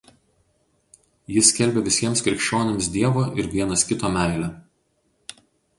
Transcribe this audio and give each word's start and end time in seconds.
Jis 1.33 1.51
skelbė 1.53 1.83
visiems 1.89 2.25
krikščionims 2.29 2.91
Dievo 2.97 3.29
ir 3.43 3.53
vienas 3.55 3.89
kito 3.93 4.15
meilę. 4.19 4.51